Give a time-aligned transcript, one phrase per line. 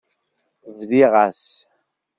[0.77, 1.43] Bdiɣ-as.